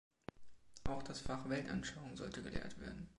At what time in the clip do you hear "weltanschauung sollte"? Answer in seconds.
1.47-2.41